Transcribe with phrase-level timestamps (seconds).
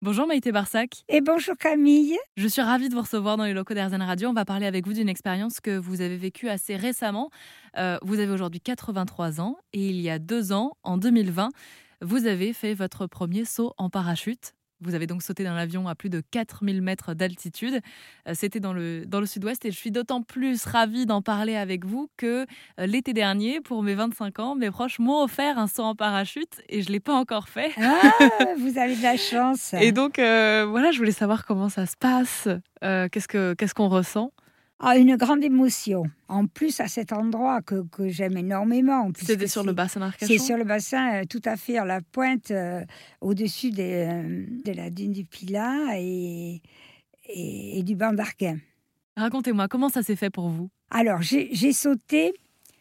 [0.00, 1.02] Bonjour Maïté Barsac.
[1.08, 2.16] Et bonjour Camille.
[2.36, 4.28] Je suis ravie de vous recevoir dans les locaux d'Airzen Radio.
[4.28, 7.30] On va parler avec vous d'une expérience que vous avez vécue assez récemment.
[7.78, 11.48] Euh, vous avez aujourd'hui 83 ans et il y a deux ans, en 2020,
[12.00, 14.54] vous avez fait votre premier saut en parachute.
[14.80, 17.80] Vous avez donc sauté dans l'avion à plus de 4000 mètres d'altitude.
[18.28, 21.56] Euh, c'était dans le, dans le sud-ouest et je suis d'autant plus ravie d'en parler
[21.56, 22.46] avec vous que
[22.78, 26.62] euh, l'été dernier, pour mes 25 ans, mes proches m'ont offert un saut en parachute
[26.68, 27.72] et je ne l'ai pas encore fait.
[27.76, 28.00] Ah,
[28.58, 29.74] vous avez de la chance.
[29.74, 32.48] Et donc, euh, voilà, je voulais savoir comment ça se passe,
[32.80, 34.32] qu'est-ce qu'on ressent?
[34.80, 36.04] Ah, une grande émotion.
[36.28, 39.10] En plus, à cet endroit que, que j'aime énormément.
[39.16, 42.00] C'était sur le bassin d'Arcachon C'est sur le bassin, euh, tout à fait à la
[42.00, 42.84] pointe, euh,
[43.20, 46.62] au-dessus euh, de la dune du Pilat et,
[47.28, 48.58] et, et du banc d'Arquin.
[49.16, 50.70] Racontez-moi, comment ça s'est fait pour vous?
[50.90, 52.34] Alors, j'ai sauté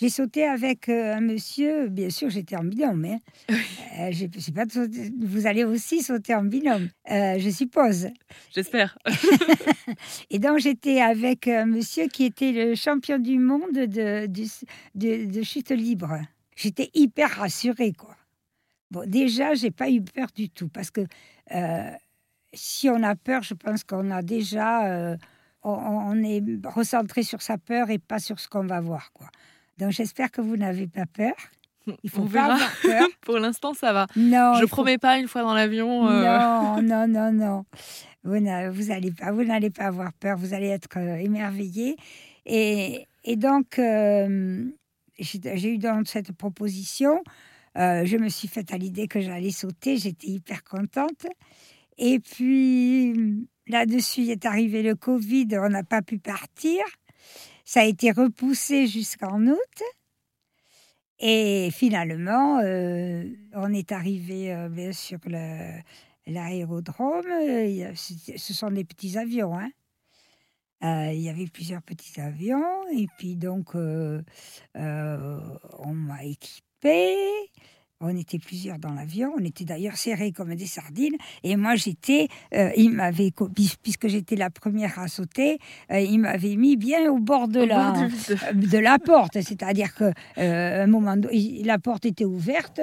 [0.00, 3.04] j'ai sauté avec euh, un monsieur, bien sûr, j'étais en binôme.
[3.04, 3.18] Hein.
[3.98, 4.12] Euh,
[4.54, 4.64] pas
[5.20, 8.06] vous allez aussi sauter en binôme, euh, je suppose.
[8.54, 8.96] J'espère.
[10.30, 15.42] et donc, j'étais avec un monsieur qui était le champion du monde de, de, de,
[15.42, 16.20] chute libre.
[16.54, 18.16] J'étais hyper rassurée, quoi.
[18.92, 21.00] Bon, déjà, j'ai pas eu peur du tout, parce que
[22.52, 25.18] si on a peur, je pense qu'on a déjà.
[25.64, 29.28] On, on, est recentré sur sa peur et pas sur ce qu'on va voir, quoi.
[29.78, 31.34] Donc j'espère que vous n'avez pas peur.
[32.02, 33.08] Il faut pas avoir peur.
[33.22, 34.06] Pour l'instant, ça va.
[34.16, 36.08] Non, je promets pas une fois dans l'avion.
[36.08, 36.22] Euh.
[36.22, 37.64] Non, non, non, non.
[38.24, 40.36] Vous n'allez pas, vous n'allez pas avoir peur.
[40.36, 41.96] Vous allez être euh, émerveillé.
[42.44, 44.64] Et, et donc, euh,
[45.18, 47.22] j'ai eu dans cette proposition.
[47.76, 49.96] je me suis faite à l'idée que j'allais sauter.
[49.96, 51.26] J'étais hyper contente.
[51.96, 55.48] Et puis là-dessus est arrivé le Covid.
[55.52, 56.82] On n'a pas pu partir.
[57.68, 59.82] Ça a été repoussé jusqu'en août.
[61.18, 65.18] Et finalement, euh, on est arrivé euh, sur
[66.26, 67.26] l'aérodrome.
[67.26, 69.58] Ce sont des petits avions.
[69.58, 69.68] Hein.
[70.82, 72.88] Euh, il y avait plusieurs petits avions.
[72.90, 74.22] Et puis donc, on
[74.74, 77.50] m'a équipé.
[78.00, 81.16] On était plusieurs dans l'avion, on était d'ailleurs serrés comme des sardines.
[81.42, 83.32] Et moi, j'étais, euh, il m'avait,
[83.82, 85.58] puisque j'étais la première à sauter,
[85.90, 88.08] euh, il m'avait mis bien au bord de, la, euh,
[88.54, 89.40] de la porte.
[89.40, 91.16] C'est-à-dire que un moment,
[91.64, 92.80] la porte était ouverte,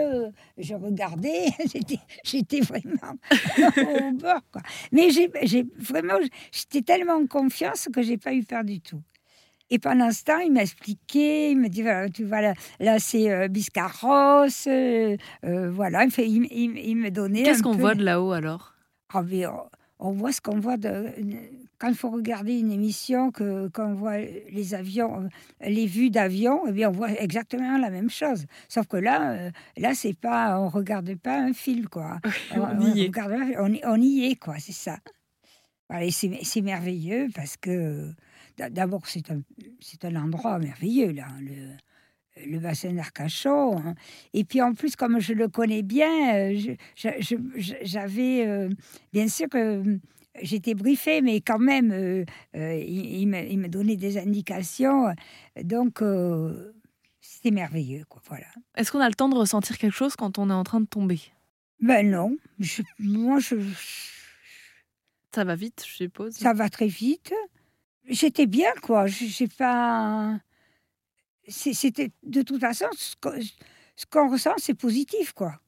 [0.58, 3.16] je regardais, j'étais, j'étais vraiment
[3.78, 4.42] au bord.
[4.52, 4.64] Quoi.
[4.92, 6.16] Mais j'ai, vraiment,
[6.52, 9.02] j'étais tellement en confiance que j'ai pas eu peur du tout.
[9.72, 12.42] Et pendant ce temps, il m'a expliqué, il me dit, voilà, tu vois,
[12.80, 17.44] là, c'est euh, Biscarros, euh, euh, voilà, il, il, me donnait.
[17.44, 18.76] Qu'est-ce qu'on voit de là-haut alors?
[19.12, 19.24] Ah,
[20.00, 21.06] on, voit ce qu'on voit de,
[21.80, 25.30] quand il faut regarder une émission, que, quand on voit les avions,
[25.62, 28.46] les vues d'avion, eh bien, on voit exactement la même chose.
[28.70, 32.20] Sauf que là, là, c'est pas, on regarde pas un film, quoi.
[32.56, 33.12] on, y est.
[33.86, 34.98] on, y est, quoi, c'est ça.
[35.90, 38.12] Voilà, c'est merveilleux parce que
[38.58, 39.42] D'abord, c'est un,
[40.04, 41.76] un endroit merveilleux, là, le,
[42.46, 43.78] le bassin d'Arcachon.
[43.78, 43.96] Hein.
[44.34, 46.76] Et puis en plus, comme je le connais bien, euh,
[47.82, 48.70] j'avais, euh,
[49.14, 49.84] bien sûr que
[50.42, 55.14] j'étais briefée, mais quand même, euh, il, me, donnait des indications.
[55.64, 56.04] Donc,
[57.22, 58.48] c'était merveilleux, quoi, voilà.
[58.76, 60.88] Est-ce qu'on a le temps de ressentir quelque chose quand on est en train de
[60.88, 61.20] tomber?
[61.82, 62.38] Ben non.
[63.00, 63.56] moi, je...
[65.34, 66.34] Ça va vite, je suppose.
[66.34, 67.34] Ça va très vite
[68.08, 69.08] j'étais bien, quoi.
[69.08, 70.40] J'ai pas.
[71.48, 72.88] C'était de toute façon
[73.96, 75.60] ce qu'on ressent, c'est positif, quoi.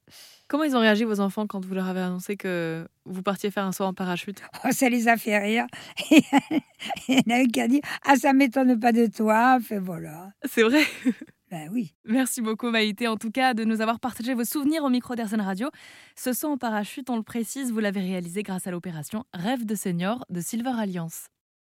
[0.47, 3.65] Comment ils ont réagi vos enfants quand vous leur avez annoncé que vous partiez faire
[3.65, 4.41] un saut en parachute?
[4.65, 5.67] Oh, Ça les a fait rire.
[6.11, 9.59] Il y en a un qui a dit Ah, ça m'étonne pas de toi.
[9.59, 10.31] Fait voilà.
[10.45, 10.83] C'est vrai
[11.51, 11.93] Ben oui.
[12.03, 15.39] Merci beaucoup Maïté, en tout cas, de nous avoir partagé vos souvenirs au micro d'Airzen
[15.39, 15.69] Radio.
[16.15, 19.75] Ce saut en parachute, on le précise, vous l'avez réalisé grâce à l'opération Rêve de
[19.75, 21.27] senior de Silver Alliance.